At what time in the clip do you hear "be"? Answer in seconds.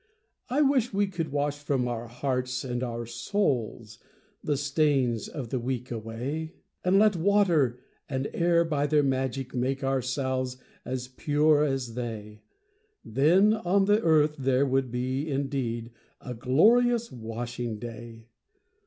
14.89-15.29